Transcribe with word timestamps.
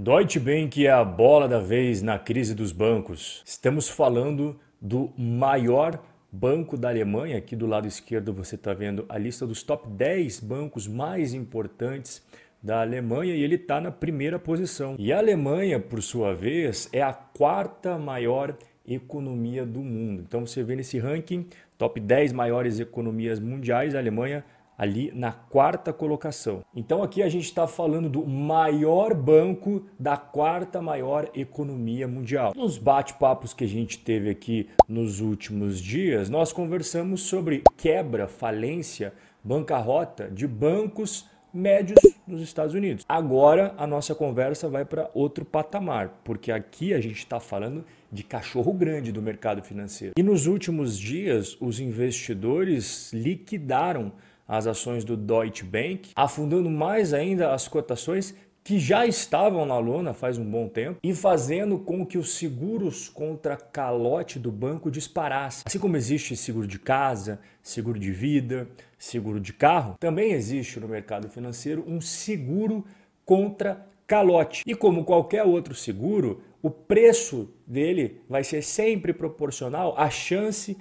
Deutsche 0.00 0.38
Bank 0.38 0.86
é 0.86 0.92
a 0.92 1.04
bola 1.04 1.48
da 1.48 1.58
vez 1.58 2.02
na 2.02 2.20
crise 2.20 2.54
dos 2.54 2.70
bancos. 2.70 3.42
Estamos 3.44 3.88
falando 3.88 4.56
do 4.80 5.12
maior 5.18 6.00
banco 6.30 6.76
da 6.76 6.88
Alemanha. 6.88 7.36
Aqui 7.36 7.56
do 7.56 7.66
lado 7.66 7.88
esquerdo 7.88 8.32
você 8.32 8.54
está 8.54 8.72
vendo 8.72 9.04
a 9.08 9.18
lista 9.18 9.44
dos 9.44 9.64
top 9.64 9.88
10 9.88 10.38
bancos 10.38 10.86
mais 10.86 11.34
importantes 11.34 12.22
da 12.62 12.80
Alemanha 12.80 13.34
e 13.34 13.42
ele 13.42 13.56
está 13.56 13.80
na 13.80 13.90
primeira 13.90 14.38
posição. 14.38 14.94
E 15.00 15.12
a 15.12 15.18
Alemanha, 15.18 15.80
por 15.80 16.00
sua 16.00 16.32
vez, 16.32 16.88
é 16.92 17.02
a 17.02 17.12
quarta 17.12 17.98
maior 17.98 18.56
economia 18.86 19.66
do 19.66 19.80
mundo. 19.80 20.22
Então 20.24 20.46
você 20.46 20.62
vê 20.62 20.76
nesse 20.76 21.00
ranking, 21.00 21.44
top 21.76 21.98
10 21.98 22.32
maiores 22.32 22.78
economias 22.78 23.40
mundiais, 23.40 23.96
a 23.96 23.98
Alemanha 23.98 24.44
ali 24.78 25.10
na 25.12 25.32
quarta 25.32 25.92
colocação. 25.92 26.62
Então 26.72 27.02
aqui 27.02 27.20
a 27.20 27.28
gente 27.28 27.46
está 27.46 27.66
falando 27.66 28.08
do 28.08 28.24
maior 28.24 29.12
banco 29.12 29.84
da 29.98 30.16
quarta 30.16 30.80
maior 30.80 31.28
economia 31.34 32.06
mundial. 32.06 32.52
Nos 32.54 32.78
bate-papos 32.78 33.52
que 33.52 33.64
a 33.64 33.68
gente 33.68 33.98
teve 33.98 34.30
aqui 34.30 34.68
nos 34.86 35.20
últimos 35.20 35.80
dias, 35.80 36.30
nós 36.30 36.52
conversamos 36.52 37.22
sobre 37.22 37.64
quebra, 37.76 38.28
falência, 38.28 39.12
bancarrota 39.42 40.30
de 40.30 40.46
bancos 40.46 41.26
médios 41.52 41.98
nos 42.26 42.40
Estados 42.40 42.74
Unidos. 42.74 43.04
Agora 43.08 43.74
a 43.78 43.86
nossa 43.86 44.14
conversa 44.14 44.68
vai 44.68 44.84
para 44.84 45.10
outro 45.14 45.44
patamar, 45.44 46.20
porque 46.22 46.52
aqui 46.52 46.92
a 46.92 47.00
gente 47.00 47.18
está 47.18 47.40
falando 47.40 47.84
de 48.12 48.22
cachorro 48.22 48.72
grande 48.72 49.10
do 49.10 49.22
mercado 49.22 49.62
financeiro. 49.62 50.14
E 50.16 50.22
nos 50.22 50.46
últimos 50.46 50.98
dias, 50.98 51.56
os 51.60 51.80
investidores 51.80 53.12
liquidaram 53.12 54.12
as 54.48 54.66
ações 54.66 55.04
do 55.04 55.16
Deutsche 55.16 55.62
Bank, 55.62 56.10
afundando 56.16 56.70
mais 56.70 57.12
ainda 57.12 57.52
as 57.52 57.68
cotações 57.68 58.34
que 58.64 58.78
já 58.78 59.06
estavam 59.06 59.64
na 59.64 59.78
lona 59.78 60.12
faz 60.12 60.36
um 60.36 60.44
bom 60.44 60.68
tempo 60.68 60.98
e 61.02 61.14
fazendo 61.14 61.78
com 61.78 62.04
que 62.04 62.18
os 62.18 62.34
seguros 62.34 63.08
contra 63.08 63.56
calote 63.56 64.38
do 64.38 64.52
banco 64.52 64.90
disparassem. 64.90 65.62
Assim 65.66 65.78
como 65.78 65.96
existe 65.96 66.36
seguro 66.36 66.66
de 66.66 66.78
casa, 66.78 67.40
seguro 67.62 67.98
de 67.98 68.12
vida, 68.12 68.68
seguro 68.98 69.40
de 69.40 69.54
carro, 69.54 69.96
também 69.98 70.32
existe 70.32 70.78
no 70.78 70.86
mercado 70.86 71.30
financeiro 71.30 71.82
um 71.86 71.98
seguro 71.98 72.84
contra 73.24 73.86
calote. 74.06 74.64
E 74.66 74.74
como 74.74 75.04
qualquer 75.04 75.44
outro 75.44 75.74
seguro, 75.74 76.42
o 76.62 76.70
preço 76.70 77.48
dele 77.66 78.20
vai 78.28 78.44
ser 78.44 78.62
sempre 78.62 79.14
proporcional 79.14 79.94
à 79.96 80.10
chance 80.10 80.76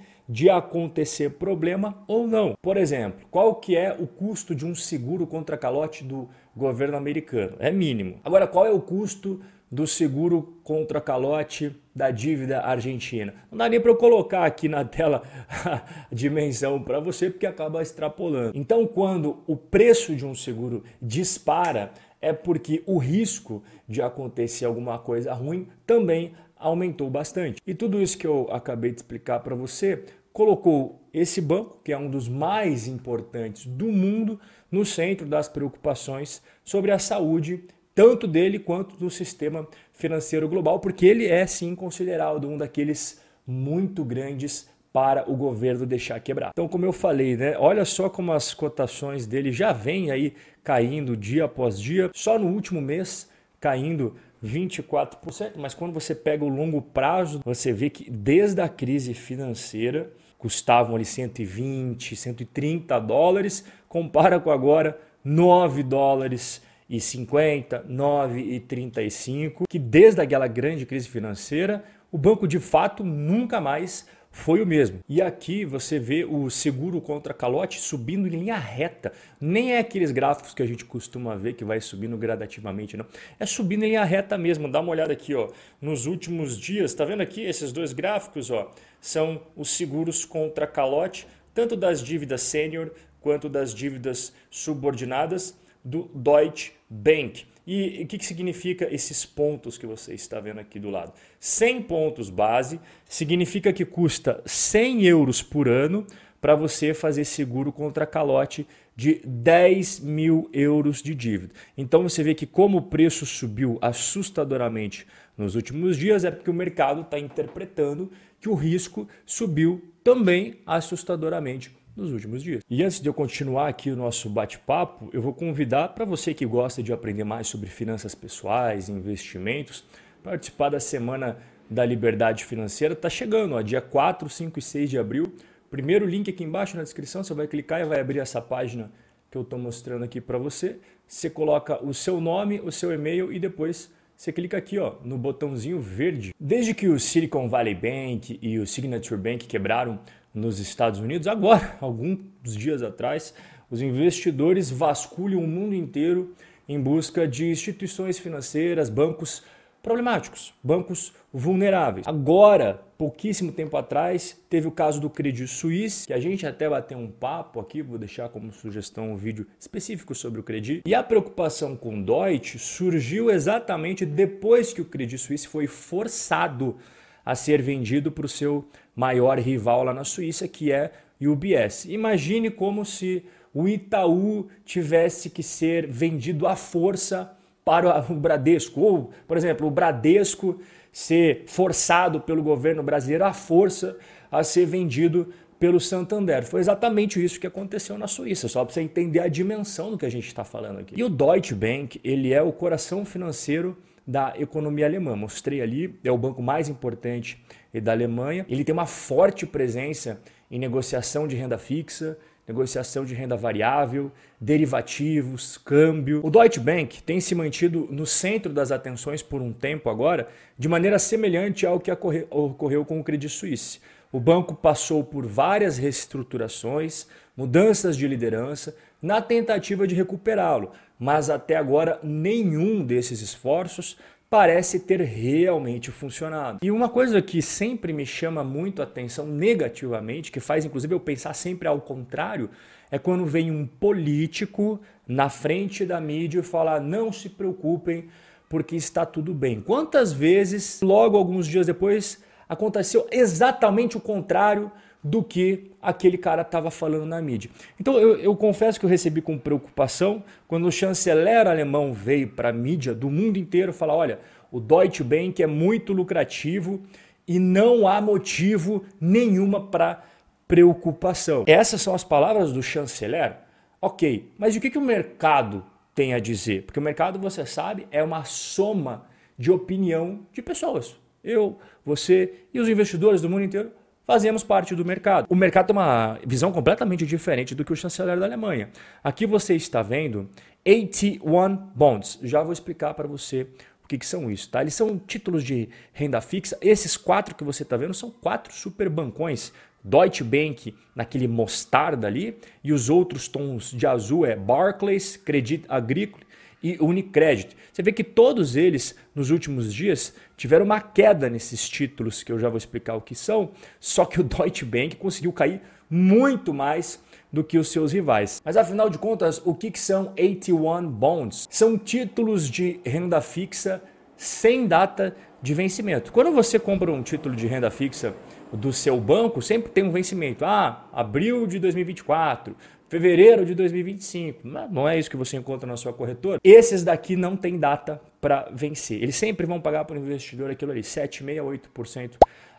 acontecer 0.50 1.31
problema 1.31 2.03
ou 2.08 2.28
não. 2.28 2.56
Por 2.61 2.78
exemplo, 2.78 3.25
qual 3.31 3.56
que 3.56 3.75
é 3.75 3.95
o 3.97 4.06
custo 4.06 4.53
de 4.53 4.66
um 4.66 4.75
seguro 4.75 5.25
contra 5.25 5.58
calote 5.58 6.03
do 6.03 6.28
governo 6.56 6.97
americano? 6.97 7.56
É 7.59 7.72
mínimo. 7.72 8.19
Agora, 8.23 8.45
qual 8.45 8.66
é 8.66 8.72
o 8.72 8.81
custo 8.81 9.39
do 9.69 9.86
seguro 9.86 10.59
contra 10.64 11.00
calote 11.00 11.75
da 11.95 12.11
dívida 12.11 12.61
argentina? 12.61 13.34
Não 13.50 13.58
dá 13.58 13.69
nem 13.69 13.80
para 13.80 13.92
eu 13.92 13.95
colocar 13.95 14.45
aqui 14.45 14.67
na 14.67 14.84
tela 14.84 15.23
a 15.66 15.81
dimensão 16.11 16.81
para 16.81 17.00
você 17.00 17.30
porque 17.30 17.45
acaba 17.45 17.81
extrapolando. 17.81 18.52
Então, 18.56 18.86
quando 18.86 19.44
o 19.47 19.56
preço 19.56 20.16
de 20.16 20.25
um 20.25 20.36
seguro 20.36 20.84
dispara, 21.02 21.91
é 22.22 22.34
porque 22.34 22.84
o 22.86 22.97
risco 22.97 23.64
de 23.88 24.02
acontecer 24.02 24.66
alguma 24.66 24.97
coisa 24.97 25.34
ruim 25.34 25.67
também 25.86 26.34
aumentou 26.59 27.09
bastante. 27.09 27.61
E 27.66 27.73
tudo 27.73 28.02
isso 28.02 28.17
que 28.17 28.27
eu 28.27 28.47
acabei 28.52 28.91
de 28.91 28.97
explicar 28.97 29.39
para 29.39 29.55
você 29.55 30.03
colocou 30.31 31.02
esse 31.13 31.41
banco, 31.41 31.80
que 31.83 31.91
é 31.91 31.97
um 31.97 32.09
dos 32.09 32.27
mais 32.27 32.88
importantes 32.88 33.66
do 33.66 33.88
mundo, 33.88 34.39
no 34.72 34.85
centro 34.85 35.25
das 35.25 35.47
preocupações 35.47 36.41
sobre 36.63 36.91
a 36.91 37.00
saúde 37.00 37.63
tanto 37.95 38.28
dele 38.28 38.59
quanto 38.59 38.95
do 38.95 39.09
sistema 39.09 39.67
financeiro 39.91 40.47
global, 40.47 40.80
porque 40.80 41.03
ele 41.03 41.25
é 41.25 41.47
sim 41.47 41.73
considerado 41.73 42.47
um 42.47 42.55
daqueles 42.55 43.19
muito 43.47 44.05
grandes 44.05 44.69
para 44.94 45.28
o 45.28 45.35
governo 45.35 45.83
deixar 45.83 46.19
quebrar. 46.19 46.52
Então, 46.52 46.67
como 46.67 46.85
eu 46.85 46.94
falei, 46.94 47.35
né, 47.35 47.56
olha 47.57 47.84
só 47.85 48.07
como 48.07 48.31
as 48.31 48.53
cotações 48.53 49.25
dele 49.25 49.51
já 49.51 49.74
vêm 49.74 50.12
aí 50.12 50.35
caindo 50.63 51.18
dia 51.18 51.45
após 51.45 51.81
dia, 51.81 52.12
só 52.13 52.38
no 52.38 52.47
último 52.47 52.79
mês 52.79 53.28
caindo 53.59 54.16
24%, 54.44 55.53
mas 55.58 55.74
quando 55.74 55.94
você 55.94 56.14
pega 56.14 56.44
o 56.44 56.50
longo 56.50 56.81
prazo, 56.81 57.42
você 57.44 57.72
vê 57.72 57.90
que 57.90 58.09
desde 58.09 58.62
a 58.62 58.70
crise 58.70 59.14
financeira 59.14 60.12
custavam 60.38 60.96
ali 60.96 61.06
120, 61.06 62.16
130 62.16 63.00
dólares, 63.00 63.66
compara 63.88 64.40
com 64.40 64.52
agora 64.52 65.00
9 65.24 65.84
dólares 65.84 66.62
e 66.90 67.02
50, 67.02 67.86
9 67.88 68.40
e 68.40 68.59
35, 68.59 69.66
que 69.70 69.80
desde 69.80 70.22
aquela 70.22 70.48
grande 70.48 70.86
crise 70.86 71.09
financeira, 71.09 71.84
o 72.12 72.18
banco 72.18 72.48
de 72.48 72.59
fato 72.59 73.04
nunca 73.04 73.59
mais 73.59 74.08
foi 74.38 74.62
o 74.62 74.68
mesmo. 74.68 75.00
E 75.09 75.20
aqui 75.20 75.66
você 75.66 75.98
vê 75.98 76.24
o 76.24 76.48
seguro 76.50 77.02
contra 77.02 77.34
calote 77.34 77.81
subindo 77.81 78.28
em 78.28 78.30
linha 78.30 78.56
reta. 78.56 79.12
Nem 79.42 79.74
é 79.74 79.80
aqueles 79.80 80.12
gráficos 80.12 80.53
que 80.53 80.62
a 80.62 80.66
gente 80.66 80.86
costuma 80.86 81.36
ver 81.36 81.53
que 81.53 81.66
vai 81.66 81.81
subindo 81.81 82.16
gradativamente, 82.16 82.96
não. 82.96 83.06
É 83.40 83.48
subindo 83.48 83.84
em 83.84 83.90
linha 83.90 84.03
reta 84.03 84.38
mesmo. 84.38 84.72
Dá 84.72 84.80
uma 84.80 84.92
olhada 84.92 85.12
aqui, 85.12 85.34
ó. 85.34 85.50
Nos 85.81 86.06
últimos 86.06 86.56
dias, 86.56 86.94
tá 86.94 87.03
vendo 87.03 87.22
aqui 87.22 87.42
esses 87.42 87.72
dois 87.72 87.94
gráficos, 87.94 88.52
ó? 88.52 88.72
São 89.02 89.42
os 89.56 89.72
seguros 89.72 90.24
contra 90.24 90.68
calote, 90.68 91.28
tanto 91.52 91.75
das 91.75 92.02
dívidas 92.02 92.44
sênior 92.44 92.94
quanto 93.19 93.50
das 93.50 93.74
dívidas 93.74 94.31
subordinadas 94.52 95.58
do 95.84 96.12
Deutsche 96.14 96.74
Bank. 96.88 97.48
E 97.67 98.03
o 98.03 98.07
que, 98.07 98.17
que 98.17 98.25
significa 98.25 98.88
esses 98.89 99.25
pontos 99.25 99.78
que 99.78 99.85
você 99.85 100.13
está 100.13 100.39
vendo 100.39 100.61
aqui 100.61 100.79
do 100.79 100.89
lado? 100.89 101.11
100 101.38 101.81
pontos 101.81 102.29
base 102.29 102.79
significa 103.03 103.73
que 103.73 103.83
custa 103.83 104.41
100 104.45 105.03
euros 105.03 105.41
por 105.41 105.67
ano 105.67 106.07
para 106.39 106.56
você 106.56 106.94
fazer 106.94 107.25
seguro 107.25 107.73
contra 107.73 108.06
calote 108.06 108.66
de 108.95 109.22
10 109.25 110.00
mil 110.00 110.50
euros 110.53 111.01
de 111.01 111.13
dívida. 111.13 111.53
Então 111.77 112.03
você 112.03 112.23
vê 112.23 112.33
que 112.33 112.45
como 112.45 112.77
o 112.77 112.83
preço 112.83 113.25
subiu 113.25 113.77
assustadoramente 113.81 115.06
nos 115.38 115.56
últimos 115.56 115.97
dias 115.97 116.23
é 116.23 116.31
porque 116.31 116.50
o 116.50 116.53
mercado 116.53 117.01
está 117.01 117.19
interpretando 117.19 118.09
que 118.39 118.47
o 118.47 118.56
risco 118.56 119.09
subiu 119.25 119.83
também 120.06 120.61
assustadoramente 120.66 121.75
nos 121.97 122.13
últimos 122.13 122.44
dias. 122.44 122.62
E 122.69 122.84
antes 122.84 123.02
de 123.02 123.09
eu 123.09 123.13
continuar 123.13 123.68
aqui 123.68 123.90
o 123.90 123.96
nosso 123.96 124.30
bate-papo, 124.30 125.09
eu 125.12 125.22
vou 125.22 125.34
convidar 125.34 125.90
para 125.90 126.06
você 126.06 126.34
que 126.34 126.46
gosta 126.46 126.84
de 126.84 126.94
aprender 126.94 127.24
mais 127.24 127.47
sobre 127.47 127.69
finanças 127.69 128.13
pessoais, 128.13 128.88
investimentos, 128.88 129.84
participar 130.24 130.69
da 130.69 130.80
semana 130.80 131.38
da 131.69 131.84
liberdade 131.84 132.46
financeira. 132.46 132.94
Está 132.94 133.09
chegando, 133.09 133.56
ó, 133.56 133.62
dia 133.62 133.81
4, 133.81 134.30
5 134.30 134.59
e 134.59 134.62
6 134.62 134.90
de 134.91 135.00
abril. 135.00 135.34
Primeiro 135.72 136.06
link 136.06 136.30
aqui 136.30 136.44
embaixo 136.44 136.78
na 136.78 136.84
descrição, 136.84 137.24
você 137.24 137.34
vai 137.34 137.47
clicar 137.47 137.81
e 137.81 137.86
vai 137.86 138.00
abrir 138.00 138.19
essa 138.19 138.40
página 138.40 138.91
que 139.30 139.38
eu 139.38 139.41
estou 139.41 139.59
mostrando 139.59 140.06
aqui 140.06 140.22
para 140.22 140.38
você. 140.38 140.78
Você 141.07 141.30
coloca 141.30 141.84
o 141.84 141.94
seu 141.94 142.22
nome, 142.22 142.62
o 142.62 142.72
seu 142.72 142.94
e-mail 142.94 143.34
e 143.34 143.40
depois 143.40 143.91
você 144.16 144.31
clica 144.31 144.57
aqui 144.57 144.80
ó, 144.80 144.96
no 145.03 145.18
botãozinho 145.18 145.80
verde. 145.80 146.34
Desde 146.40 146.74
que 146.74 146.88
o 146.88 147.00
Silicon 147.00 147.50
Valley 147.50 147.75
Bank 147.75 148.40
e 148.41 148.57
o 148.59 148.66
Signature 148.66 149.19
Bank 149.19 149.46
quebraram 149.46 150.00
nos 150.38 150.59
Estados 150.59 151.00
Unidos, 151.00 151.28
agora, 151.28 151.78
alguns 151.81 152.20
dias 152.44 152.84
atrás, 152.84 153.34
os 153.70 153.81
investidores 153.81 154.70
vasculham 154.70 155.44
o 155.44 155.48
mundo 155.48 155.75
inteiro 155.75 156.34
em 156.70 156.80
busca 156.80 157.28
de 157.28 157.50
instituições 157.50 158.20
financeiras, 158.20 158.90
bancos 158.90 159.44
problemáticos, 159.81 160.53
bancos 160.62 161.14
vulneráveis. 161.34 162.06
Agora, 162.08 162.81
pouquíssimo 162.98 163.52
tempo 163.52 163.78
atrás, 163.78 164.38
teve 164.50 164.68
o 164.68 164.72
caso 164.72 165.00
do 165.00 165.09
Credit 165.09 165.48
Suisse, 165.48 166.06
que 166.06 166.14
a 166.14 166.20
gente 166.20 166.46
até 166.46 166.68
bateu 166.69 166.98
um 166.98 167.09
papo 167.09 167.59
aqui, 167.59 167.81
vou 167.81 167.98
deixar 167.98 168.28
como 168.30 168.52
sugestão 168.52 169.14
um 169.14 169.16
vídeo 169.16 169.48
específico 169.59 170.14
sobre 170.14 170.42
o 170.42 170.44
Credit. 170.44 170.81
E 170.86 170.94
a 170.94 171.02
preocupação 171.02 171.75
com 171.75 172.00
o 172.00 172.04
Deutsche 172.04 172.59
surgiu 172.59 173.30
exatamente 173.30 174.06
depois 174.06 174.74
que 174.74 174.81
o 174.81 174.86
Credit 174.86 175.18
Suisse 175.18 175.48
foi 175.48 175.68
forçado 175.68 176.78
a 177.27 177.35
ser 177.35 177.62
vendido 177.62 178.09
para 178.09 178.25
o 178.25 178.29
seu 178.29 178.63
maior 178.95 179.38
rival 179.38 179.83
lá 179.83 179.94
na 179.94 180.06
Suíça, 180.06 180.47
que 180.47 180.71
é 180.71 180.94
UBS. 181.19 181.83
Imagine 181.83 182.50
como 182.50 182.85
se 182.85 183.21
o 183.53 183.68
Itaú 183.68 184.47
tivesse 184.63 185.29
que 185.29 185.44
ser 185.44 185.88
vendido 185.88 186.47
à 186.47 186.56
força 186.56 187.29
para 187.65 188.00
o 188.09 188.15
Bradesco, 188.15 188.79
ou, 188.79 189.12
por 189.27 189.35
exemplo, 189.35 189.68
o 189.68 189.69
Bradesco 189.69 190.62
ser 190.89 191.44
forçado 191.47 192.21
pelo 192.21 192.41
governo 192.41 192.81
brasileiro 192.81 193.25
à 193.25 193.33
força 193.33 193.97
a 194.31 194.41
ser 194.41 194.65
vendido 194.65 195.27
pelo 195.59 195.81
Santander. 195.81 196.45
Foi 196.45 196.62
exatamente 196.62 197.21
isso 197.21 197.41
que 197.41 197.47
aconteceu 197.47 197.97
na 197.97 198.07
Suíça, 198.07 198.47
só 198.47 198.63
para 198.63 198.73
você 198.73 198.80
entender 198.80 199.19
a 199.19 199.27
dimensão 199.27 199.91
do 199.91 199.97
que 199.97 200.06
a 200.06 200.12
gente 200.12 200.27
está 200.27 200.45
falando 200.45 200.80
aqui. 200.80 200.95
E 200.95 201.03
o 201.03 201.09
Deutsche 201.09 201.53
Bank, 201.53 202.00
ele 202.06 202.31
é 202.31 202.41
o 202.41 202.53
coração 202.53 203.03
financeiro 203.03 203.77
da 204.07 204.33
economia 204.38 204.86
alemã. 204.86 205.15
Mostrei 205.15 205.62
ali, 205.62 206.00
é 206.04 206.12
o 206.12 206.18
banco 206.18 206.42
mais 206.42 206.69
importante 206.69 207.44
da 207.83 207.92
Alemanha. 207.92 208.45
Ele 208.48 208.63
tem 208.63 208.74
uma 208.74 208.86
forte 208.86 209.45
presença 209.45 210.21
em 210.50 210.57
negociação 210.57 211.27
de 211.27 211.36
renda 211.36 211.57
fixa, 211.57 212.18
negociação 212.48 213.04
de 213.04 213.13
renda 213.13 213.36
variável, 213.36 214.09
derivativos, 214.39 215.57
câmbio. 215.57 216.21
O 216.24 216.31
Deutsche 216.31 216.62
Bank 216.62 217.04
tem 217.04 217.19
se 217.19 217.36
mantido 217.36 217.88
no 217.92 218.06
centro 218.06 218.54
das 218.54 218.71
atenções 218.71 219.21
por 219.21 219.42
um 219.42 219.51
tempo 219.51 219.89
agora, 219.89 220.30
de 220.57 220.69
maneira 220.69 220.98
semelhante 220.98 221.65
ao 221.65 221.77
que 221.77 221.92
ocorreu 221.92 222.86
com 222.86 223.01
o 223.01 223.04
Credit 223.04 223.31
Suisse. 223.31 223.80
O 224.09 224.19
banco 224.21 224.56
passou 224.56 225.04
por 225.04 225.25
várias 225.25 225.77
reestruturações, 225.77 227.07
mudanças 227.36 227.98
de 227.98 228.07
liderança, 228.07 228.74
na 229.01 229.21
tentativa 229.21 229.88
de 229.88 229.95
recuperá-lo, 229.95 230.71
mas 230.99 231.29
até 231.29 231.55
agora 231.55 231.99
nenhum 232.03 232.83
desses 232.83 233.21
esforços 233.21 233.97
parece 234.29 234.79
ter 234.81 234.99
realmente 234.99 235.89
funcionado. 235.91 236.59
E 236.61 236.69
uma 236.69 236.89
coisa 236.89 237.21
que 237.21 237.41
sempre 237.41 237.94
me 237.94 238.05
chama 238.05 238.44
muito 238.44 238.81
a 238.81 238.85
atenção 238.85 239.25
negativamente, 239.25 240.31
que 240.31 240.39
faz 240.39 240.65
inclusive 240.65 240.94
eu 240.94 240.99
pensar 240.99 241.33
sempre 241.33 241.67
ao 241.67 241.79
contrário, 241.79 242.49
é 242.91 242.97
quando 242.97 243.25
vem 243.25 243.51
um 243.51 243.65
político 243.65 244.79
na 245.07 245.29
frente 245.29 245.85
da 245.85 245.99
mídia 246.01 246.39
e 246.39 246.44
fala: 246.44 246.79
não 246.79 247.11
se 247.11 247.29
preocupem, 247.29 248.09
porque 248.49 248.75
está 248.75 249.05
tudo 249.05 249.33
bem. 249.33 249.61
Quantas 249.61 250.11
vezes, 250.11 250.81
logo 250.81 251.17
alguns 251.17 251.47
dias 251.47 251.65
depois, 251.65 252.23
aconteceu 252.47 253.07
exatamente 253.11 253.97
o 253.97 254.01
contrário 254.01 254.71
do 255.03 255.23
que 255.23 255.71
aquele 255.81 256.17
cara 256.17 256.41
estava 256.41 256.69
falando 256.71 257.05
na 257.05 257.21
mídia. 257.21 257.49
Então 257.79 257.97
eu, 257.97 258.17
eu, 258.17 258.35
confesso 258.35 258.79
que 258.79 258.85
eu 258.85 258.89
recebi 258.89 259.21
com 259.21 259.38
preocupação 259.38 260.23
quando 260.47 260.67
o 260.67 260.71
chanceler 260.71 261.47
alemão 261.47 261.94
veio 261.94 262.29
para 262.29 262.49
a 262.49 262.53
mídia 262.53 262.94
do 262.94 263.09
mundo 263.09 263.38
inteiro 263.38 263.71
falar: 263.71 263.95
olha, 263.95 264.19
o 264.51 264.59
Deutsche 264.59 265.03
Bank 265.03 265.41
é 265.41 265.47
muito 265.47 265.94
lucrativo 265.94 266.81
e 267.27 267.39
não 267.39 267.88
há 267.88 268.01
motivo 268.01 268.83
nenhuma 268.99 269.61
para 269.67 270.03
preocupação. 270.47 271.44
Essas 271.45 271.81
são 271.81 271.94
as 271.94 272.03
palavras 272.03 272.53
do 272.53 272.63
chanceler? 272.63 273.35
Ok, 273.81 274.31
mas 274.38 274.55
o 274.55 274.61
que, 274.61 274.69
que 274.69 274.77
o 274.77 274.81
mercado 274.81 275.63
tem 275.94 276.13
a 276.13 276.19
dizer? 276.19 276.63
Porque 276.63 276.79
o 276.79 276.83
mercado, 276.83 277.19
você 277.19 277.45
sabe, 277.45 277.88
é 277.91 278.01
uma 278.01 278.23
soma 278.23 279.05
de 279.38 279.51
opinião 279.51 280.21
de 280.31 280.41
pessoas. 280.41 280.97
Eu, 281.23 281.57
você 281.85 282.33
e 282.53 282.59
os 282.59 282.69
investidores 282.69 283.21
do 283.21 283.29
mundo 283.29 283.44
inteiro 283.44 283.71
fazemos 284.07 284.42
parte 284.42 284.74
do 284.74 284.86
mercado. 284.86 285.27
O 285.30 285.36
mercado 285.36 285.68
tem 285.68 285.75
uma 285.75 286.18
visão 286.25 286.51
completamente 286.54 287.06
diferente 287.06 287.54
do 287.54 287.65
que 287.65 287.74
o 287.74 287.75
chanceler 287.75 288.18
da 288.18 288.25
Alemanha. 288.25 288.69
Aqui 289.04 289.25
você 289.25 289.54
está 289.54 289.83
vendo 289.83 290.30
AT1 290.65 291.59
Bonds. 291.75 292.18
Já 292.24 292.42
vou 292.42 292.54
explicar 292.54 292.94
para 292.94 293.07
você 293.07 293.45
o 293.83 293.88
que, 293.88 293.98
que, 293.98 294.06
são 294.06 294.31
isso, 294.31 294.50
tá? 294.50 294.62
Eles 294.62 294.74
são 294.74 294.98
títulos 294.98 295.44
de 295.44 295.69
renda 295.92 296.21
fixa. 296.21 296.57
Esses 296.62 296.95
quatro 296.95 297.36
que 297.36 297.44
você 297.44 297.63
está 297.63 297.75
vendo 297.75 297.94
são 297.94 298.09
quatro 298.09 298.54
super 298.54 298.89
bancões. 298.89 299.51
Deutsche 299.83 300.24
Bank 300.24 300.74
naquele 300.95 301.27
mostarda 301.27 302.07
ali 302.07 302.38
e 302.63 302.74
os 302.74 302.89
outros 302.89 303.27
tons 303.27 303.71
de 303.71 303.86
azul 303.86 304.25
é 304.25 304.36
Barclays, 304.36 305.15
Credit 305.18 305.65
Agricole 305.69 306.26
e 306.68 306.78
Unicredit. 306.81 307.56
Você 307.72 307.81
vê 307.81 307.92
que 307.92 308.04
todos 308.04 308.56
eles, 308.56 308.96
nos 309.16 309.30
últimos 309.30 309.74
dias, 309.74 310.14
tiveram 310.36 310.66
uma 310.66 310.81
queda 310.81 311.30
nesses 311.30 311.69
títulos, 311.69 312.24
que 312.24 312.31
eu 312.31 312.40
já 312.40 312.50
vou 312.50 312.58
explicar 312.58 312.96
o 312.96 313.02
que 313.02 313.16
são, 313.16 313.52
só 313.80 314.04
que 314.06 314.19
o 314.19 314.24
Deutsche 314.25 314.66
Bank 314.66 314.96
conseguiu 314.98 315.31
cair 315.31 315.62
muito 315.90 316.54
mais 316.54 317.00
do 317.31 317.44
que 317.44 317.58
os 317.58 317.69
seus 317.69 317.94
rivais. 317.94 318.42
Mas 318.44 318.58
afinal 318.58 318.90
de 318.90 318.98
contas, 318.98 319.42
o 319.46 319.54
que, 319.54 319.72
que 319.72 319.80
são 319.80 320.14
81 320.18 320.90
bonds? 320.90 321.48
São 321.50 321.78
títulos 321.78 322.50
de 322.50 322.80
renda 322.86 323.22
fixa 323.22 323.81
sem 324.18 324.68
data 324.68 325.16
de 325.42 325.54
vencimento. 325.54 326.12
Quando 326.12 326.31
você 326.31 326.58
compra 326.58 326.92
um 326.92 327.04
título 327.04 327.36
de 327.36 327.46
renda 327.48 327.69
fixa 327.69 328.16
do 328.52 328.74
seu 328.74 329.00
banco, 329.00 329.42
sempre 329.42 329.72
tem 329.72 329.84
um 329.84 329.92
vencimento. 329.92 330.44
Ah, 330.44 330.88
abril 330.92 331.46
de 331.46 331.60
2024, 331.60 332.56
fevereiro 332.89 333.45
de 333.45 333.54
2025. 333.54 334.48
Não 334.48 334.88
é 334.88 334.98
isso 334.98 335.10
que 335.10 335.18
você 335.18 335.38
encontra 335.38 335.68
na 335.68 335.78
sua 335.78 335.94
corretora. 335.94 336.39
Esses 336.44 336.84
daqui 336.84 337.16
não 337.16 337.36
tem 337.36 337.57
data 337.57 338.01
para 338.19 338.50
vencer. 338.54 339.01
Eles 339.01 339.16
sempre 339.16 339.45
vão 339.45 339.60
pagar 339.60 339.86
para 339.86 339.98
o 339.98 340.00
investidor 340.00 340.50
aquilo 340.50 340.72
ali, 340.72 340.81
7,68% 340.81 342.18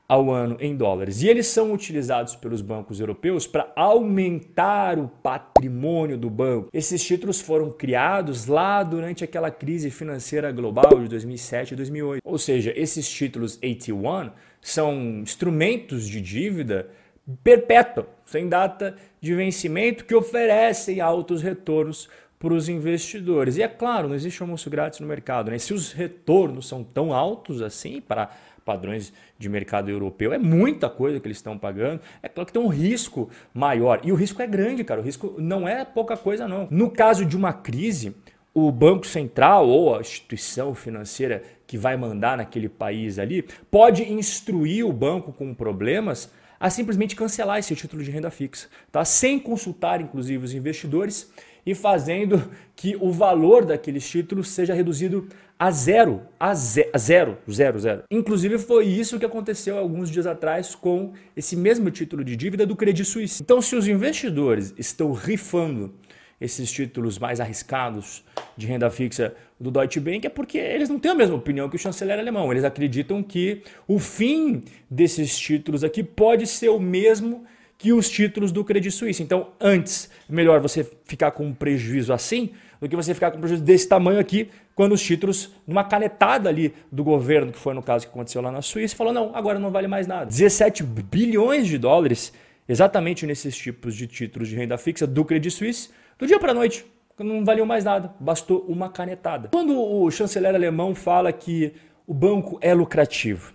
ao 0.08 0.30
ano 0.30 0.56
em 0.58 0.74
dólares. 0.74 1.20
E 1.22 1.28
eles 1.28 1.46
são 1.48 1.72
utilizados 1.72 2.34
pelos 2.34 2.62
bancos 2.62 2.98
europeus 2.98 3.46
para 3.46 3.70
aumentar 3.76 4.98
o 4.98 5.06
patrimônio 5.06 6.16
do 6.16 6.30
banco. 6.30 6.70
Esses 6.72 7.04
títulos 7.04 7.42
foram 7.42 7.70
criados 7.70 8.46
lá 8.46 8.82
durante 8.82 9.22
aquela 9.22 9.50
crise 9.50 9.90
financeira 9.90 10.50
global 10.50 10.98
de 10.98 11.08
2007 11.08 11.72
e 11.72 11.76
2008. 11.76 12.22
Ou 12.24 12.38
seja, 12.38 12.72
esses 12.74 13.06
títulos 13.08 13.58
AT1 13.58 14.32
são 14.62 15.20
instrumentos 15.20 16.08
de 16.08 16.22
dívida 16.22 16.88
perpétua, 17.42 18.08
sem 18.24 18.48
data 18.48 18.96
de 19.20 19.34
vencimento, 19.34 20.04
que 20.04 20.14
oferecem 20.14 21.00
altos 21.00 21.42
retornos 21.42 22.08
para 22.38 22.54
os 22.54 22.68
investidores. 22.68 23.56
E 23.56 23.62
é 23.62 23.68
claro, 23.68 24.08
não 24.08 24.14
existe 24.14 24.40
almoço 24.40 24.70
grátis 24.70 25.00
no 25.00 25.06
mercado. 25.06 25.50
Né? 25.50 25.58
Se 25.58 25.74
os 25.74 25.92
retornos 25.92 26.68
são 26.68 26.84
tão 26.84 27.12
altos 27.12 27.60
assim 27.60 28.00
para 28.00 28.30
padrões 28.64 29.12
de 29.38 29.48
mercado 29.48 29.90
europeu, 29.90 30.32
é 30.32 30.38
muita 30.38 30.88
coisa 30.88 31.18
que 31.18 31.26
eles 31.26 31.38
estão 31.38 31.58
pagando. 31.58 32.00
É 32.22 32.28
claro 32.28 32.46
que 32.46 32.52
tem 32.52 32.62
um 32.62 32.68
risco 32.68 33.28
maior. 33.52 34.00
E 34.04 34.12
o 34.12 34.14
risco 34.14 34.40
é 34.40 34.46
grande, 34.46 34.84
cara. 34.84 35.00
O 35.00 35.04
risco 35.04 35.34
não 35.38 35.66
é 35.66 35.84
pouca 35.84 36.16
coisa, 36.16 36.46
não. 36.46 36.68
No 36.70 36.90
caso 36.90 37.24
de 37.24 37.36
uma 37.36 37.52
crise, 37.52 38.14
o 38.54 38.70
Banco 38.70 39.06
Central 39.06 39.68
ou 39.68 39.96
a 39.96 40.00
instituição 40.00 40.74
financeira 40.74 41.42
que 41.66 41.76
vai 41.76 41.96
mandar 41.96 42.36
naquele 42.36 42.68
país 42.68 43.18
ali 43.18 43.44
pode 43.70 44.10
instruir 44.10 44.86
o 44.86 44.92
banco 44.92 45.32
com 45.32 45.54
problemas 45.54 46.30
a 46.58 46.70
simplesmente 46.70 47.16
cancelar 47.16 47.58
esse 47.58 47.74
título 47.74 48.02
de 48.02 48.10
renda 48.10 48.30
fixa, 48.30 48.68
tá? 48.90 49.04
sem 49.04 49.38
consultar 49.38 50.00
inclusive 50.00 50.44
os 50.44 50.54
investidores 50.54 51.30
e 51.64 51.74
fazendo 51.74 52.50
que 52.74 52.96
o 52.98 53.12
valor 53.12 53.64
daqueles 53.64 54.08
títulos 54.08 54.48
seja 54.48 54.72
reduzido 54.72 55.28
a 55.58 55.70
zero, 55.70 56.22
a, 56.38 56.54
ze 56.54 56.88
a 56.92 56.98
zero, 56.98 57.36
zero, 57.50 57.78
zero. 57.78 58.02
Inclusive 58.10 58.58
foi 58.58 58.86
isso 58.86 59.18
que 59.18 59.26
aconteceu 59.26 59.76
alguns 59.76 60.08
dias 60.08 60.26
atrás 60.26 60.74
com 60.74 61.12
esse 61.36 61.56
mesmo 61.56 61.90
título 61.90 62.24
de 62.24 62.36
dívida 62.36 62.64
do 62.64 62.76
Credit 62.76 63.04
Suisse. 63.04 63.42
Então, 63.42 63.60
se 63.60 63.74
os 63.74 63.88
investidores 63.88 64.72
estão 64.78 65.12
rifando 65.12 65.92
esses 66.40 66.70
títulos 66.70 67.18
mais 67.18 67.40
arriscados 67.40 68.24
de 68.56 68.66
renda 68.66 68.88
fixa 68.90 69.34
do 69.58 69.70
Deutsche 69.70 69.98
Bank 69.98 70.26
é 70.26 70.30
porque 70.30 70.58
eles 70.58 70.88
não 70.88 70.98
têm 70.98 71.10
a 71.10 71.14
mesma 71.14 71.36
opinião 71.36 71.68
que 71.68 71.76
o 71.76 71.78
chanceler 71.78 72.18
alemão. 72.18 72.50
Eles 72.52 72.64
acreditam 72.64 73.22
que 73.22 73.62
o 73.86 73.98
fim 73.98 74.62
desses 74.88 75.36
títulos 75.36 75.82
aqui 75.82 76.02
pode 76.02 76.46
ser 76.46 76.68
o 76.68 76.78
mesmo 76.78 77.44
que 77.76 77.92
os 77.92 78.08
títulos 78.08 78.50
do 78.50 78.64
Credit 78.64 78.90
Suisse. 78.90 79.22
Então, 79.22 79.48
antes, 79.60 80.10
melhor 80.28 80.60
você 80.60 80.88
ficar 81.04 81.30
com 81.30 81.46
um 81.46 81.54
prejuízo 81.54 82.12
assim 82.12 82.50
do 82.80 82.88
que 82.88 82.94
você 82.94 83.14
ficar 83.14 83.30
com 83.30 83.38
um 83.38 83.40
prejuízo 83.40 83.64
desse 83.64 83.88
tamanho 83.88 84.20
aqui, 84.20 84.50
quando 84.74 84.92
os 84.92 85.02
títulos, 85.02 85.52
numa 85.66 85.82
canetada 85.82 86.48
ali 86.48 86.72
do 86.90 87.02
governo, 87.02 87.50
que 87.50 87.58
foi 87.58 87.74
no 87.74 87.82
caso 87.82 88.06
que 88.06 88.12
aconteceu 88.12 88.40
lá 88.40 88.52
na 88.52 88.62
Suíça, 88.62 88.94
falou: 88.94 89.12
não, 89.12 89.34
agora 89.34 89.58
não 89.58 89.70
vale 89.70 89.88
mais 89.88 90.06
nada. 90.06 90.26
17 90.26 90.84
bilhões 90.84 91.66
de 91.66 91.78
dólares 91.78 92.32
exatamente 92.68 93.26
nesses 93.26 93.56
tipos 93.56 93.96
de 93.96 94.06
títulos 94.06 94.48
de 94.48 94.54
renda 94.54 94.76
fixa 94.76 95.06
do 95.06 95.24
Credit 95.24 95.52
Suisse 95.52 95.88
do 96.18 96.26
dia 96.26 96.38
para 96.38 96.50
a 96.50 96.54
noite, 96.54 96.84
não 97.18 97.44
valeu 97.44 97.64
mais 97.64 97.84
nada, 97.84 98.12
bastou 98.18 98.64
uma 98.68 98.88
canetada. 98.88 99.48
Quando 99.52 99.80
o 99.80 100.10
chanceler 100.10 100.54
alemão 100.54 100.94
fala 100.94 101.32
que 101.32 101.72
o 102.06 102.14
banco 102.14 102.58
é 102.60 102.74
lucrativo, 102.74 103.52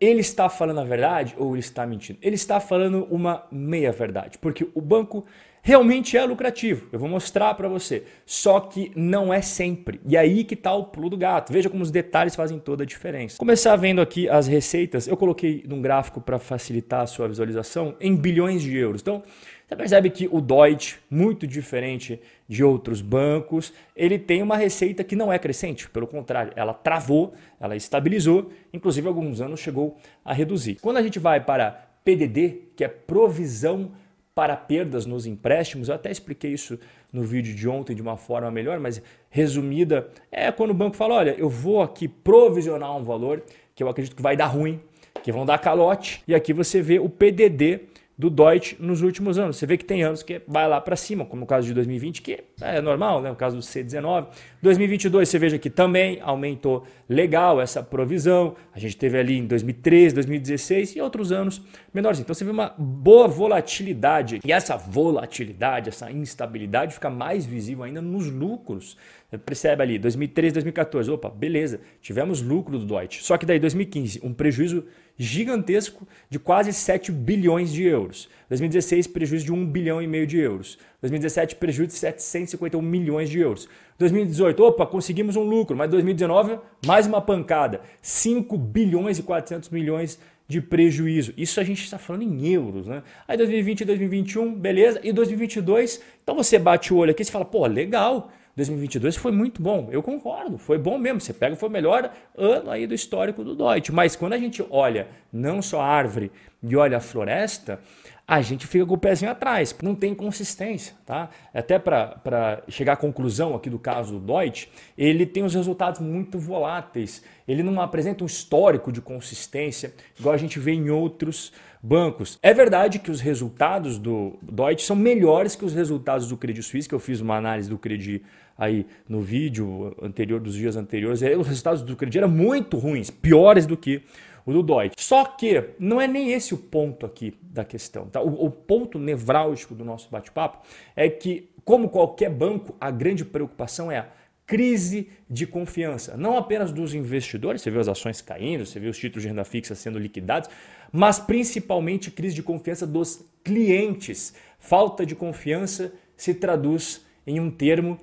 ele 0.00 0.20
está 0.20 0.48
falando 0.48 0.80
a 0.80 0.84
verdade 0.84 1.34
ou 1.38 1.52
ele 1.52 1.60
está 1.60 1.86
mentindo? 1.86 2.18
Ele 2.22 2.34
está 2.34 2.60
falando 2.60 3.06
uma 3.10 3.46
meia 3.50 3.92
verdade, 3.92 4.38
porque 4.38 4.68
o 4.74 4.80
banco 4.80 5.24
realmente 5.66 6.16
é 6.16 6.24
lucrativo. 6.24 6.86
Eu 6.92 6.98
vou 7.00 7.08
mostrar 7.08 7.52
para 7.54 7.68
você. 7.68 8.04
Só 8.24 8.60
que 8.60 8.92
não 8.94 9.34
é 9.34 9.40
sempre. 9.40 10.00
E 10.06 10.16
aí 10.16 10.44
que 10.44 10.54
está 10.54 10.72
o 10.72 10.84
pulo 10.84 11.10
do 11.10 11.16
gato. 11.16 11.52
Veja 11.52 11.68
como 11.68 11.82
os 11.82 11.90
detalhes 11.90 12.36
fazem 12.36 12.60
toda 12.60 12.84
a 12.84 12.86
diferença. 12.86 13.36
Começar 13.36 13.74
vendo 13.74 14.00
aqui 14.00 14.28
as 14.28 14.46
receitas. 14.46 15.08
Eu 15.08 15.16
coloquei 15.16 15.64
num 15.66 15.82
gráfico 15.82 16.20
para 16.20 16.38
facilitar 16.38 17.00
a 17.00 17.06
sua 17.08 17.26
visualização 17.26 17.96
em 18.00 18.14
bilhões 18.14 18.62
de 18.62 18.76
euros. 18.76 19.00
Então, 19.00 19.24
você 19.66 19.74
percebe 19.74 20.10
que 20.10 20.28
o 20.30 20.40
Deutsche, 20.40 20.98
muito 21.10 21.44
diferente 21.44 22.20
de 22.46 22.62
outros 22.62 23.00
bancos, 23.00 23.72
ele 23.96 24.16
tem 24.16 24.40
uma 24.40 24.56
receita 24.56 25.02
que 25.02 25.16
não 25.16 25.32
é 25.32 25.40
crescente, 25.40 25.90
pelo 25.90 26.06
contrário, 26.06 26.52
ela 26.54 26.72
travou, 26.72 27.34
ela 27.58 27.74
estabilizou, 27.74 28.52
inclusive 28.72 29.08
alguns 29.08 29.40
anos 29.40 29.58
chegou 29.58 29.96
a 30.24 30.32
reduzir. 30.32 30.76
Quando 30.80 30.98
a 30.98 31.02
gente 31.02 31.18
vai 31.18 31.40
para 31.40 31.88
PDD, 32.04 32.60
que 32.76 32.84
é 32.84 32.88
provisão 32.88 33.90
para 34.36 34.56
perdas 34.56 35.04
nos 35.04 35.26
empréstimos, 35.26 35.88
eu 35.88 35.96
até 35.96 36.12
expliquei 36.12 36.52
isso 36.52 36.78
no 37.12 37.24
vídeo 37.24 37.52
de 37.52 37.68
ontem 37.68 37.96
de 37.96 38.02
uma 38.02 38.16
forma 38.16 38.48
melhor, 38.52 38.78
mas 38.78 39.02
resumida, 39.28 40.08
é 40.30 40.52
quando 40.52 40.70
o 40.70 40.74
banco 40.74 40.94
fala: 40.94 41.14
olha, 41.14 41.34
eu 41.36 41.48
vou 41.48 41.82
aqui 41.82 42.06
provisionar 42.06 42.96
um 42.96 43.02
valor 43.02 43.42
que 43.74 43.82
eu 43.82 43.88
acredito 43.88 44.14
que 44.14 44.22
vai 44.22 44.36
dar 44.36 44.46
ruim, 44.46 44.80
que 45.24 45.32
vão 45.32 45.44
dar 45.44 45.58
calote, 45.58 46.22
e 46.28 46.36
aqui 46.36 46.52
você 46.52 46.80
vê 46.80 47.00
o 47.00 47.08
PDD 47.08 47.80
do 48.18 48.30
Deutsche 48.30 48.76
nos 48.80 49.02
últimos 49.02 49.38
anos. 49.38 49.56
Você 49.56 49.66
vê 49.66 49.76
que 49.76 49.84
tem 49.84 50.02
anos 50.02 50.22
que 50.22 50.40
vai 50.48 50.66
lá 50.66 50.80
para 50.80 50.96
cima, 50.96 51.24
como 51.26 51.40
no 51.40 51.46
caso 51.46 51.66
de 51.66 51.74
2020, 51.74 52.22
que 52.22 52.44
é 52.60 52.80
normal, 52.80 53.20
né? 53.20 53.28
no 53.28 53.36
caso 53.36 53.56
do 53.56 53.62
C19. 53.62 54.28
2022, 54.62 55.28
você 55.28 55.38
veja 55.38 55.58
que 55.58 55.68
também 55.68 56.18
aumentou 56.22 56.86
legal 57.06 57.60
essa 57.60 57.82
provisão. 57.82 58.56
A 58.74 58.78
gente 58.78 58.96
teve 58.96 59.18
ali 59.18 59.36
em 59.36 59.46
2013, 59.46 60.14
2016 60.14 60.96
e 60.96 61.00
outros 61.00 61.30
anos 61.30 61.60
menores. 61.92 62.18
Então 62.18 62.32
você 62.32 62.44
vê 62.44 62.50
uma 62.50 62.74
boa 62.78 63.28
volatilidade. 63.28 64.40
E 64.42 64.50
essa 64.50 64.76
volatilidade, 64.76 65.90
essa 65.90 66.10
instabilidade 66.10 66.94
fica 66.94 67.10
mais 67.10 67.44
visível 67.44 67.84
ainda 67.84 68.00
nos 68.00 68.30
lucros. 68.30 68.96
Percebe 69.44 69.82
ali, 69.82 69.98
2013, 69.98 70.54
2014, 70.54 71.10
opa, 71.10 71.28
beleza, 71.28 71.80
tivemos 72.00 72.40
lucro 72.40 72.78
do 72.78 72.86
Deutsche. 72.86 73.24
Só 73.24 73.36
que 73.36 73.44
daí 73.44 73.58
2015, 73.58 74.20
um 74.22 74.32
prejuízo 74.32 74.84
gigantesco 75.18 76.06
de 76.30 76.38
quase 76.38 76.72
7 76.72 77.10
bilhões 77.10 77.72
de 77.72 77.82
euros. 77.82 78.28
2016, 78.48 79.08
prejuízo 79.08 79.46
de 79.46 79.52
1 79.52 79.66
bilhão 79.66 80.00
e 80.00 80.06
meio 80.06 80.26
de 80.26 80.38
euros. 80.38 80.78
2017, 81.00 81.56
prejuízo 81.56 81.92
de 81.92 81.98
751 81.98 82.80
milhões 82.80 83.28
de 83.28 83.40
euros. 83.40 83.68
2018, 83.98 84.62
opa, 84.62 84.86
conseguimos 84.86 85.34
um 85.34 85.42
lucro, 85.42 85.76
mas 85.76 85.90
2019, 85.90 86.58
mais 86.86 87.06
uma 87.06 87.20
pancada, 87.20 87.80
5 88.00 88.56
bilhões 88.56 89.18
e 89.18 89.22
400 89.24 89.70
milhões 89.70 90.20
de 90.46 90.60
prejuízo. 90.60 91.32
Isso 91.36 91.58
a 91.58 91.64
gente 91.64 91.82
está 91.82 91.98
falando 91.98 92.22
em 92.22 92.52
euros, 92.52 92.86
né? 92.86 93.02
Aí 93.26 93.36
2020 93.36 93.80
e 93.80 93.84
2021, 93.84 94.54
beleza? 94.54 95.00
E 95.02 95.12
2022, 95.12 96.00
então 96.22 96.36
você 96.36 96.58
bate 96.58 96.94
o 96.94 96.98
olho 96.98 97.10
aqui 97.10 97.22
e 97.22 97.26
fala, 97.26 97.44
pô, 97.44 97.66
legal. 97.66 98.30
2022 98.56 99.16
foi 99.16 99.32
muito 99.32 99.60
bom, 99.60 99.88
eu 99.92 100.02
concordo, 100.02 100.56
foi 100.56 100.78
bom 100.78 100.96
mesmo. 100.96 101.20
Você 101.20 101.34
pega, 101.34 101.54
foi 101.54 101.68
o 101.68 101.72
melhor 101.72 102.10
ano 102.34 102.70
aí 102.70 102.86
do 102.86 102.94
histórico 102.94 103.44
do 103.44 103.54
Deutsche. 103.54 103.92
Mas 103.92 104.16
quando 104.16 104.32
a 104.32 104.38
gente 104.38 104.64
olha 104.70 105.08
não 105.30 105.60
só 105.60 105.82
a 105.82 105.86
árvore 105.86 106.32
e 106.62 106.76
olha 106.76 106.98
a 106.98 107.00
floresta, 107.00 107.80
a 108.28 108.42
gente 108.42 108.66
fica 108.66 108.84
com 108.84 108.94
o 108.94 108.98
pezinho 108.98 109.30
atrás, 109.30 109.74
não 109.82 109.94
tem 109.94 110.12
consistência. 110.12 110.96
Tá? 111.06 111.30
Até 111.54 111.78
para 111.78 112.62
chegar 112.68 112.94
à 112.94 112.96
conclusão 112.96 113.54
aqui 113.54 113.70
do 113.70 113.78
caso 113.78 114.18
do 114.18 114.18
Deutsche, 114.18 114.68
ele 114.98 115.24
tem 115.24 115.44
os 115.44 115.54
resultados 115.54 116.00
muito 116.00 116.38
voláteis, 116.38 117.22
ele 117.46 117.62
não 117.62 117.80
apresenta 117.80 118.24
um 118.24 118.26
histórico 118.26 118.90
de 118.90 119.00
consistência, 119.00 119.94
igual 120.18 120.34
a 120.34 120.38
gente 120.38 120.58
vê 120.58 120.72
em 120.72 120.90
outros 120.90 121.52
bancos. 121.80 122.36
É 122.42 122.52
verdade 122.52 122.98
que 122.98 123.12
os 123.12 123.20
resultados 123.20 123.96
do 123.96 124.36
Deutsche 124.42 124.84
são 124.84 124.96
melhores 124.96 125.54
que 125.54 125.64
os 125.64 125.72
resultados 125.72 126.28
do 126.28 126.36
Credit 126.36 126.66
Suisse, 126.66 126.88
que 126.88 126.94
eu 126.94 126.98
fiz 126.98 127.20
uma 127.20 127.36
análise 127.36 127.70
do 127.70 127.78
Credit 127.78 128.24
aí 128.58 128.86
no 129.08 129.20
vídeo 129.20 129.94
anterior 130.02 130.40
dos 130.40 130.54
dias 130.54 130.76
anteriores, 130.76 131.20
os 131.22 131.46
resultados 131.46 131.82
do 131.82 131.94
Credit 131.94 132.18
eram 132.18 132.28
muito 132.28 132.76
ruins, 132.76 133.08
piores 133.08 133.66
do 133.66 133.76
que 133.76 134.02
o 134.46 134.52
do 134.52 134.62
Deutsche. 134.62 134.94
Só 134.96 135.24
que 135.24 135.70
não 135.78 136.00
é 136.00 136.06
nem 136.06 136.32
esse 136.32 136.54
o 136.54 136.56
ponto 136.56 137.04
aqui 137.04 137.34
da 137.42 137.64
questão. 137.64 138.06
Tá? 138.06 138.22
O, 138.22 138.46
o 138.46 138.50
ponto 138.50 138.98
nevrálgico 138.98 139.74
do 139.74 139.84
nosso 139.84 140.08
bate-papo 140.08 140.64
é 140.94 141.10
que, 141.10 141.50
como 141.64 141.88
qualquer 141.88 142.30
banco, 142.30 142.74
a 142.80 142.90
grande 142.90 143.24
preocupação 143.24 143.90
é 143.90 143.98
a 143.98 144.08
crise 144.46 145.08
de 145.28 145.44
confiança, 145.44 146.16
não 146.16 146.38
apenas 146.38 146.70
dos 146.70 146.94
investidores, 146.94 147.60
você 147.60 147.68
vê 147.68 147.80
as 147.80 147.88
ações 147.88 148.22
caindo, 148.22 148.64
você 148.64 148.78
vê 148.78 148.86
os 148.86 148.96
títulos 148.96 149.22
de 149.22 149.28
renda 149.28 149.44
fixa 149.44 149.74
sendo 149.74 149.98
liquidados, 149.98 150.48
mas 150.92 151.18
principalmente 151.18 152.12
crise 152.12 152.36
de 152.36 152.44
confiança 152.44 152.86
dos 152.86 153.24
clientes. 153.42 154.34
Falta 154.60 155.04
de 155.04 155.16
confiança 155.16 155.92
se 156.16 156.32
traduz 156.32 157.04
em 157.26 157.40
um 157.40 157.50
termo 157.50 157.98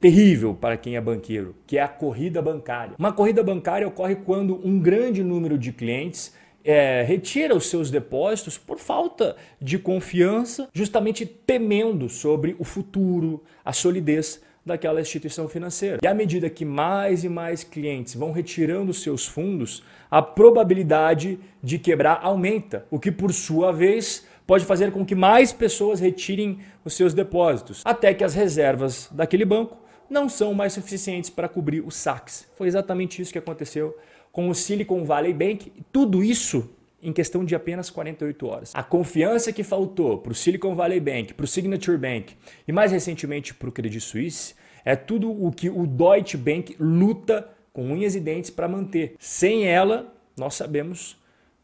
terrível 0.00 0.54
para 0.54 0.76
quem 0.76 0.96
é 0.96 1.00
banqueiro, 1.00 1.56
que 1.66 1.76
é 1.76 1.82
a 1.82 1.88
corrida 1.88 2.40
bancária. 2.40 2.94
Uma 2.98 3.12
corrida 3.12 3.42
bancária 3.42 3.86
ocorre 3.86 4.16
quando 4.16 4.60
um 4.64 4.78
grande 4.78 5.22
número 5.22 5.58
de 5.58 5.72
clientes 5.72 6.32
é, 6.64 7.02
retira 7.02 7.54
os 7.54 7.66
seus 7.66 7.90
depósitos 7.90 8.58
por 8.58 8.78
falta 8.78 9.36
de 9.60 9.78
confiança, 9.78 10.68
justamente 10.72 11.24
temendo 11.24 12.08
sobre 12.08 12.54
o 12.58 12.64
futuro, 12.64 13.42
a 13.64 13.72
solidez 13.72 14.42
daquela 14.64 15.00
instituição 15.00 15.48
financeira. 15.48 15.98
E 16.02 16.06
à 16.06 16.12
medida 16.12 16.50
que 16.50 16.64
mais 16.64 17.24
e 17.24 17.28
mais 17.28 17.64
clientes 17.64 18.14
vão 18.14 18.32
retirando 18.32 18.92
seus 18.92 19.26
fundos, 19.26 19.82
a 20.10 20.20
probabilidade 20.20 21.40
de 21.62 21.78
quebrar 21.78 22.20
aumenta, 22.22 22.86
o 22.90 23.00
que 23.00 23.10
por 23.10 23.32
sua 23.32 23.72
vez 23.72 24.26
pode 24.46 24.64
fazer 24.64 24.92
com 24.92 25.04
que 25.04 25.14
mais 25.14 25.52
pessoas 25.52 26.00
retirem 26.00 26.58
os 26.84 26.94
seus 26.94 27.14
depósitos, 27.14 27.82
até 27.84 28.12
que 28.12 28.24
as 28.24 28.34
reservas 28.34 29.08
daquele 29.10 29.44
banco 29.44 29.87
não 30.08 30.28
são 30.28 30.54
mais 30.54 30.72
suficientes 30.72 31.30
para 31.30 31.48
cobrir 31.48 31.80
os 31.80 31.96
saques. 31.96 32.46
Foi 32.56 32.66
exatamente 32.66 33.20
isso 33.20 33.32
que 33.32 33.38
aconteceu 33.38 33.96
com 34.32 34.48
o 34.48 34.54
Silicon 34.54 35.04
Valley 35.04 35.32
Bank. 35.32 35.72
Tudo 35.92 36.22
isso 36.22 36.70
em 37.02 37.12
questão 37.12 37.44
de 37.44 37.54
apenas 37.54 37.90
48 37.90 38.46
horas. 38.46 38.72
A 38.74 38.82
confiança 38.82 39.52
que 39.52 39.62
faltou 39.62 40.18
para 40.18 40.32
o 40.32 40.34
Silicon 40.34 40.74
Valley 40.74 41.00
Bank, 41.00 41.34
para 41.34 41.44
o 41.44 41.48
Signature 41.48 41.96
Bank 41.96 42.34
e 42.66 42.72
mais 42.72 42.92
recentemente 42.92 43.54
para 43.54 43.68
o 43.68 43.72
Credit 43.72 44.00
Suisse 44.00 44.54
é 44.84 44.96
tudo 44.96 45.30
o 45.30 45.52
que 45.52 45.68
o 45.68 45.86
Deutsche 45.86 46.36
Bank 46.36 46.76
luta 46.80 47.48
com 47.72 47.92
unhas 47.92 48.14
e 48.14 48.20
dentes 48.20 48.50
para 48.50 48.66
manter. 48.66 49.14
Sem 49.18 49.66
ela, 49.66 50.12
nós 50.36 50.54
sabemos 50.54 51.16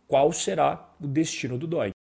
qual 0.06 0.32
será 0.32 0.94
o 1.00 1.06
destino 1.06 1.58
do 1.58 1.66
Deutsche. 1.66 1.92